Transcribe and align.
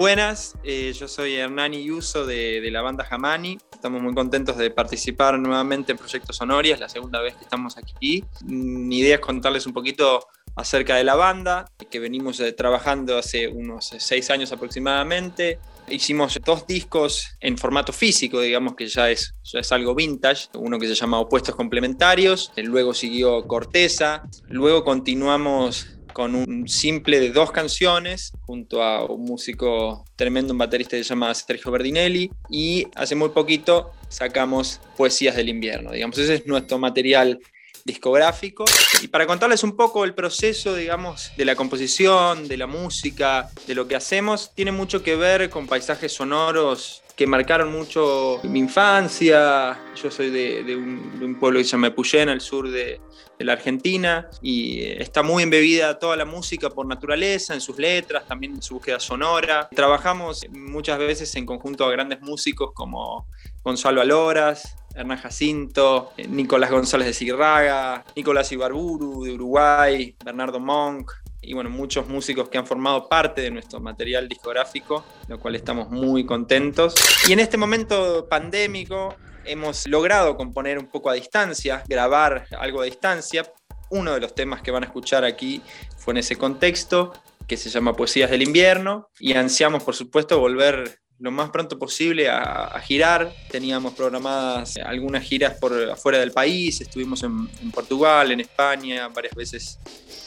Buenas, 0.00 0.54
eh, 0.64 0.94
yo 0.98 1.06
soy 1.06 1.34
Hernani 1.34 1.84
Yuso 1.84 2.24
de, 2.24 2.62
de, 2.62 2.70
la 2.70 2.80
banda 2.80 3.04
Jamani. 3.04 3.58
Estamos 3.70 4.00
muy 4.00 4.14
contentos 4.14 4.56
de 4.56 4.70
participar 4.70 5.38
nuevamente 5.38 5.92
en 5.92 5.98
Proyecto 5.98 6.32
Sonoria, 6.32 6.72
es 6.72 6.80
la 6.80 6.88
segunda 6.88 7.20
vez 7.20 7.34
que 7.34 7.44
estamos 7.44 7.76
aquí. 7.76 8.24
Mi 8.46 9.00
idea 9.00 9.16
es 9.16 9.20
contarles 9.20 9.66
un 9.66 9.74
poquito 9.74 10.26
acerca 10.56 10.96
de 10.96 11.04
la 11.04 11.16
banda, 11.16 11.66
que 11.90 11.98
venimos 11.98 12.40
eh, 12.40 12.52
trabajando 12.52 13.18
hace 13.18 13.48
unos 13.48 13.90
seis 13.98 14.30
años 14.30 14.50
aproximadamente. 14.52 15.58
Hicimos 15.86 16.38
dos 16.46 16.66
discos 16.66 17.36
en 17.40 17.58
formato 17.58 17.92
físico, 17.92 18.40
digamos 18.40 18.76
que 18.76 18.86
ya 18.86 19.10
es, 19.10 19.34
ya 19.42 19.60
es 19.60 19.70
algo 19.70 19.94
vintage, 19.94 20.48
uno 20.54 20.78
que 20.78 20.86
se 20.86 20.94
llama 20.94 21.20
Opuestos 21.20 21.54
Complementarios, 21.54 22.52
luego 22.56 22.94
siguió 22.94 23.46
Corteza, 23.46 24.22
luego 24.48 24.82
continuamos 24.82 25.99
con 26.12 26.34
un 26.34 26.68
simple 26.68 27.20
de 27.20 27.30
dos 27.30 27.52
canciones 27.52 28.32
junto 28.42 28.82
a 28.82 29.04
un 29.04 29.24
músico 29.24 30.04
tremendo, 30.16 30.52
un 30.52 30.58
baterista 30.58 30.96
que 30.96 31.04
se 31.04 31.10
llama 31.10 31.34
Sergio 31.34 31.70
Berdinelli 31.70 32.30
y 32.48 32.86
hace 32.94 33.14
muy 33.14 33.30
poquito 33.30 33.92
sacamos 34.08 34.80
Poesías 34.96 35.36
del 35.36 35.48
Invierno, 35.48 35.92
digamos, 35.92 36.18
ese 36.18 36.34
es 36.34 36.46
nuestro 36.46 36.78
material 36.78 37.40
discográfico. 37.84 38.64
Y 39.02 39.08
para 39.08 39.26
contarles 39.26 39.62
un 39.64 39.76
poco 39.76 40.04
el 40.04 40.14
proceso, 40.14 40.74
digamos, 40.74 41.32
de 41.36 41.44
la 41.44 41.56
composición, 41.56 42.48
de 42.48 42.56
la 42.56 42.66
música, 42.66 43.50
de 43.66 43.74
lo 43.74 43.88
que 43.88 43.96
hacemos, 43.96 44.52
tiene 44.54 44.72
mucho 44.72 45.02
que 45.02 45.16
ver 45.16 45.50
con 45.50 45.66
paisajes 45.66 46.12
sonoros 46.12 47.02
que 47.20 47.26
marcaron 47.26 47.70
mucho 47.70 48.40
mi 48.44 48.60
infancia. 48.60 49.78
Yo 49.94 50.10
soy 50.10 50.30
de, 50.30 50.74
un, 50.74 51.36
pueblo 51.38 51.58
que 51.58 51.64
se 51.64 51.72
llama 51.72 51.94
Puyén, 51.94 52.30
al 52.30 52.40
sur 52.40 52.70
de, 52.70 52.98
la 53.40 53.52
Argentina, 53.52 54.30
y 54.40 54.80
está 54.84 55.22
muy 55.22 55.42
embebida 55.42 55.98
toda 55.98 56.16
la 56.16 56.24
música 56.24 56.70
por 56.70 56.86
naturaleza, 56.86 57.52
en 57.52 57.60
sus 57.60 57.76
letras, 57.76 58.26
también 58.26 58.54
en 58.54 58.62
su 58.62 58.76
búsqueda 58.76 58.98
sonora. 58.98 59.68
Trabajamos 59.68 60.46
muchas 60.48 60.98
veces 60.98 61.34
en 61.34 61.44
conjunto 61.44 61.84
a 61.84 61.90
grandes 61.90 62.22
músicos 62.22 62.70
como 62.72 63.26
Gonzalo 63.62 64.00
Aloras, 64.00 64.78
Hernán 64.94 65.18
Jacinto, 65.18 66.14
eh, 66.16 66.26
Nicolás 66.26 66.70
González 66.70 67.06
de 67.06 67.12
Zirraga, 67.12 68.02
Nicolás 68.16 68.50
Ibarburu 68.50 69.24
de 69.24 69.34
Uruguay, 69.34 70.16
Bernardo 70.24 70.58
Monk, 70.58 71.12
y 71.42 71.54
bueno, 71.54 71.70
muchos 71.70 72.06
músicos 72.08 72.48
que 72.48 72.58
han 72.58 72.66
formado 72.66 73.08
parte 73.08 73.40
de 73.40 73.50
nuestro 73.50 73.80
material 73.80 74.28
discográfico, 74.28 75.04
lo 75.28 75.38
cual 75.38 75.56
estamos 75.56 75.90
muy 75.90 76.24
contentos. 76.24 76.94
Y 77.28 77.32
en 77.32 77.40
este 77.40 77.56
momento 77.56 78.26
pandémico 78.28 79.16
hemos 79.44 79.86
logrado 79.86 80.36
componer 80.36 80.78
un 80.78 80.86
poco 80.86 81.10
a 81.10 81.14
distancia, 81.14 81.82
grabar 81.88 82.46
algo 82.58 82.82
a 82.82 82.84
distancia. 82.84 83.50
Uno 83.90 84.12
de 84.12 84.20
los 84.20 84.34
temas 84.34 84.62
que 84.62 84.70
van 84.70 84.84
a 84.84 84.86
escuchar 84.86 85.24
aquí 85.24 85.62
fue 85.96 86.12
en 86.12 86.18
ese 86.18 86.36
contexto, 86.36 87.12
que 87.46 87.56
se 87.56 87.70
llama 87.70 87.94
Poesías 87.94 88.30
del 88.30 88.42
Invierno, 88.42 89.08
y 89.18 89.32
ansiamos, 89.32 89.82
por 89.82 89.96
supuesto, 89.96 90.38
volver 90.38 91.00
lo 91.20 91.30
más 91.30 91.50
pronto 91.50 91.78
posible 91.78 92.28
a, 92.28 92.80
girar. 92.80 93.32
Teníamos 93.50 93.94
programadas 93.94 94.78
algunas 94.78 95.22
giras 95.22 95.54
por 95.58 95.72
afuera 95.90 96.18
del 96.18 96.32
país, 96.32 96.80
estuvimos 96.80 97.22
en, 97.22 97.46
Portugal, 97.70 98.32
en 98.32 98.40
España, 98.40 99.08
varias 99.08 99.34
veces 99.34 99.78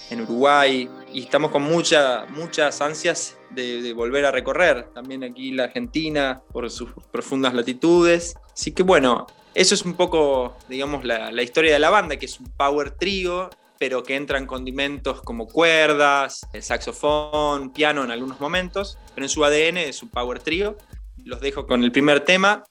en 0.10 0.22
Uruguay 0.22 0.88
y 1.12 1.24
estamos 1.24 1.52
con 1.52 1.64
mucha, 1.64 2.26
muchas 2.30 2.80
ansias 2.82 3.38
de, 3.50 3.92
volver 3.94 4.26
a 4.26 4.32
recorrer 4.32 4.90
también 4.94 5.24
aquí 5.24 5.52
la 5.52 5.66
Argentina 5.66 6.42
por 6.52 6.70
sus 6.70 6.92
profundas 7.12 7.54
latitudes. 7.54 8.36
Así 8.54 8.72
que 8.72 8.84
bueno, 8.84 9.26
eso 9.56 9.74
es 9.74 9.84
un 9.84 9.96
poco, 9.96 10.56
digamos, 10.70 11.04
la, 11.04 11.32
la 11.32 11.42
historia 11.42 11.74
de 11.74 11.80
la 11.80 11.90
banda, 11.90 12.18
que 12.18 12.28
es 12.28 12.40
un 12.40 12.52
power 12.56 12.92
trio 12.92 13.50
pero 13.80 14.04
que 14.04 14.16
entran 14.16 14.46
condimentos 14.46 15.22
como 15.22 15.48
cuerdas, 15.48 16.42
saxofón, 16.62 17.72
piano 17.74 18.04
en 18.04 18.12
algunos 18.12 18.40
momentos, 18.40 18.98
pero 19.14 19.26
en 19.26 19.30
su 19.30 19.44
ADN 19.44 19.78
es 19.78 20.04
un 20.04 20.10
power 20.10 20.40
trio. 20.40 20.78
Los 21.24 21.42
dejo 21.42 21.68
con 21.68 21.84
el 21.84 21.92
primer 21.92 22.22
tema, 22.22 22.64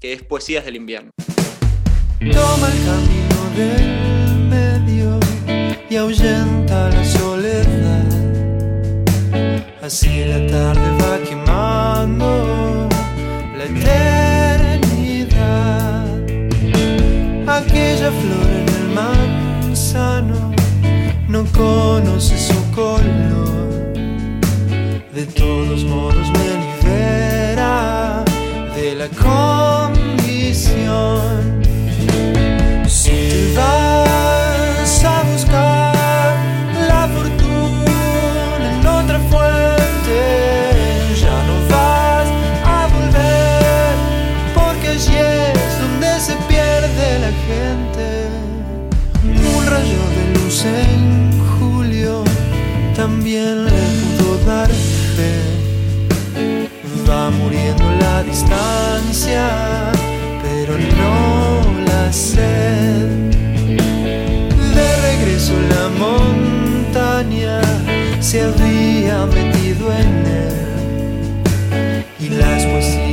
que 0.00 0.12
es 0.12 0.22
Poesías 0.22 0.64
del 0.64 0.76
Invierno. 0.76 1.10
Toma 2.18 2.68
el 2.72 2.84
camino 2.84 3.50
del 3.56 4.38
medio 4.48 5.18
y 5.88 5.96
ahuyenta 5.96 6.90
la 6.90 7.04
soledad. 7.04 8.04
Así 9.82 10.24
la 10.24 10.46
tarde 10.46 10.90
va 11.02 11.18
quemando 11.26 12.88
la 13.56 13.64
eternidad. 13.64 14.90
Aquella 17.48 18.10
flor 18.12 18.59
no 21.28 21.44
conoce 21.56 22.38
su 22.38 22.54
color. 22.72 23.92
De 25.14 25.26
todos 25.26 25.84
modos 25.84 26.30
me 26.30 26.44
libera 26.64 28.24
de 28.76 28.94
la 28.94 29.08
condición. 29.08 30.60
Pudo 53.68 54.38
dar 54.46 54.70
fe. 55.16 55.34
Va 57.08 57.30
muriendo 57.30 57.84
la 58.00 58.22
distancia, 58.22 59.48
pero 60.42 60.78
no 60.98 61.84
la 61.86 62.12
sed. 62.12 63.08
De 64.76 64.88
regreso 65.08 65.54
la 65.74 65.88
montaña 66.04 67.60
se 68.20 68.42
había 68.42 69.26
metido 69.26 69.92
en 69.92 70.26
él 70.26 70.60
y 72.20 72.28
las 72.28 72.64
poesías 72.64 73.09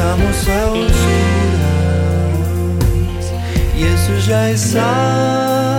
estamos 0.00 0.48
a 0.48 0.72
e 3.76 3.84
isso 3.84 4.18
já 4.20 4.48
é 4.48 4.52
está. 4.52 5.60
es. 5.64 5.69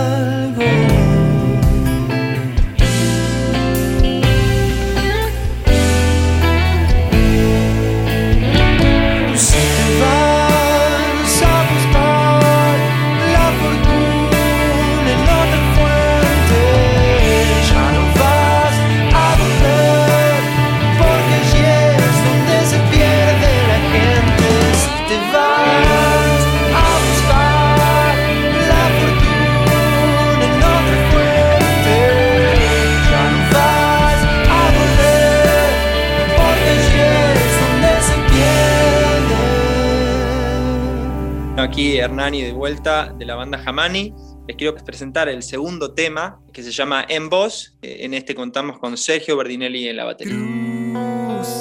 Aquí 41.72 41.96
Hernani 41.96 42.42
de 42.42 42.52
vuelta 42.52 43.14
de 43.18 43.24
la 43.24 43.34
banda 43.34 43.56
Jamani. 43.56 44.12
Les 44.46 44.58
quiero 44.58 44.74
presentar 44.74 45.30
el 45.30 45.42
segundo 45.42 45.94
tema 45.94 46.38
que 46.52 46.62
se 46.62 46.70
llama 46.70 47.06
En 47.08 47.30
Voz. 47.30 47.78
Eh, 47.80 48.00
en 48.00 48.12
este 48.12 48.34
contamos 48.34 48.78
con 48.78 48.98
Sergio 48.98 49.38
Berdinelli 49.38 49.88
en 49.88 49.96
la 49.96 50.04
batería. 50.04 50.34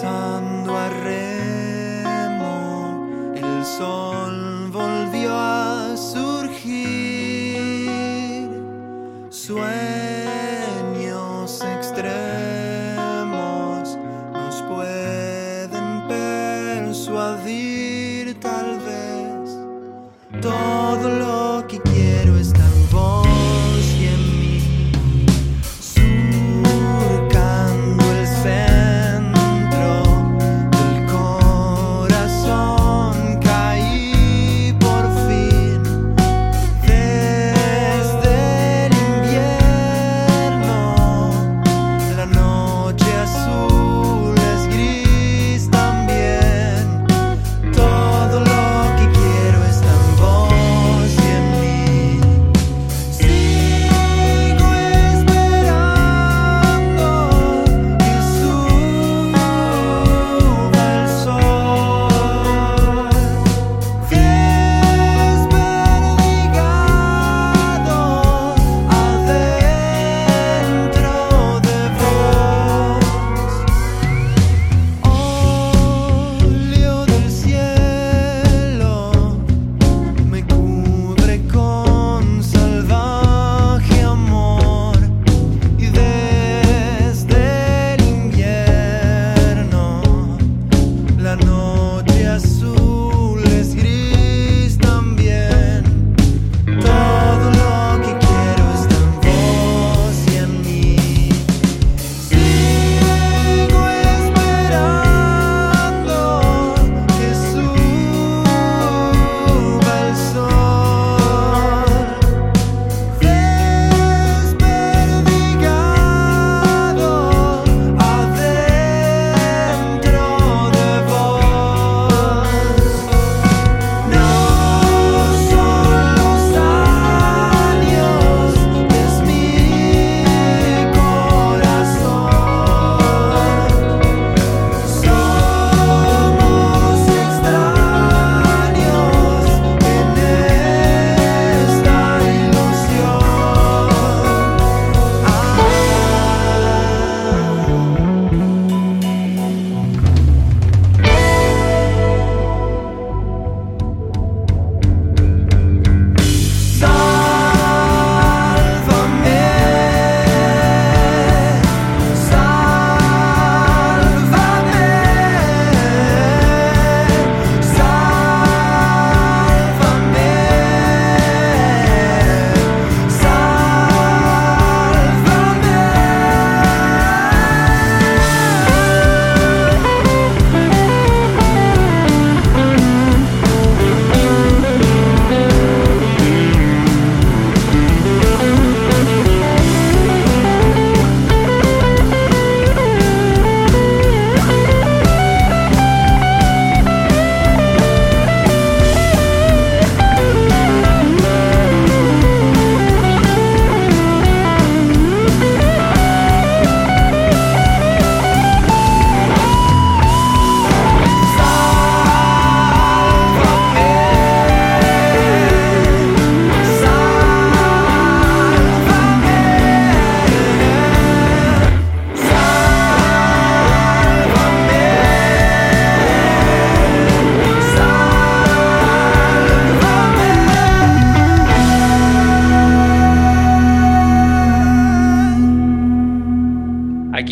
A 0.04 0.90
remo, 1.02 2.44
el 3.38 3.64
sol 3.64 4.70
volvió 4.70 5.32
a 5.34 5.96
surgir. 5.96 7.62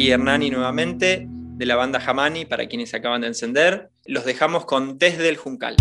Hernani 0.09 0.49
nuevamente 0.49 1.27
de 1.29 1.65
la 1.65 1.75
banda 1.75 1.99
Jamani, 1.99 2.45
para 2.45 2.67
quienes 2.67 2.93
acaban 2.93 3.21
de 3.21 3.27
encender. 3.27 3.89
Los 4.05 4.25
dejamos 4.25 4.65
con 4.65 4.97
Desde 4.97 5.29
el 5.29 5.37
Juncal. 5.37 5.75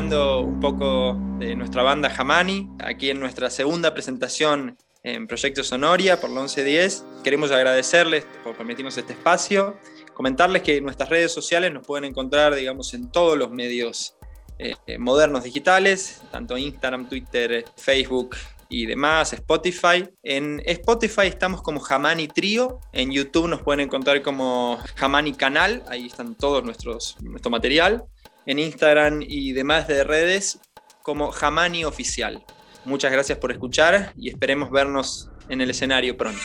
Un 0.00 0.60
poco 0.60 1.14
de 1.38 1.54
nuestra 1.54 1.82
banda 1.82 2.08
Jamani, 2.08 2.70
aquí 2.78 3.10
en 3.10 3.20
nuestra 3.20 3.50
segunda 3.50 3.92
presentación 3.92 4.78
en 5.02 5.26
Proyecto 5.26 5.62
Sonoria 5.62 6.18
por 6.18 6.30
la 6.30 6.40
1110. 6.40 7.04
Queremos 7.22 7.50
agradecerles 7.50 8.24
por 8.42 8.56
permitirnos 8.56 8.96
este 8.96 9.12
espacio, 9.12 9.76
comentarles 10.14 10.62
que 10.62 10.80
nuestras 10.80 11.10
redes 11.10 11.32
sociales 11.32 11.70
nos 11.70 11.86
pueden 11.86 12.06
encontrar, 12.06 12.54
digamos, 12.54 12.94
en 12.94 13.12
todos 13.12 13.36
los 13.36 13.50
medios 13.50 14.16
eh, 14.58 14.74
modernos 14.98 15.44
digitales, 15.44 16.22
tanto 16.32 16.56
Instagram, 16.56 17.06
Twitter, 17.06 17.66
Facebook 17.76 18.36
y 18.70 18.86
demás, 18.86 19.34
Spotify. 19.34 20.08
En 20.22 20.62
Spotify 20.64 21.26
estamos 21.26 21.60
como 21.60 21.78
Jamani 21.78 22.26
Trio, 22.26 22.80
en 22.94 23.12
YouTube 23.12 23.48
nos 23.48 23.60
pueden 23.60 23.80
encontrar 23.80 24.22
como 24.22 24.78
Jamani 24.94 25.34
Canal, 25.34 25.84
ahí 25.88 26.06
están 26.06 26.36
todos 26.36 26.64
nuestros 26.64 27.18
nuestro 27.20 27.50
material. 27.50 28.06
En 28.46 28.58
Instagram 28.58 29.22
y 29.22 29.52
demás 29.52 29.86
de 29.88 30.04
redes 30.04 30.58
como 31.02 31.30
Jamani 31.30 31.84
Oficial. 31.84 32.44
Muchas 32.84 33.12
gracias 33.12 33.38
por 33.38 33.52
escuchar 33.52 34.12
y 34.16 34.30
esperemos 34.30 34.70
vernos 34.70 35.30
en 35.48 35.60
el 35.60 35.70
escenario 35.70 36.16
pronto. 36.16 36.40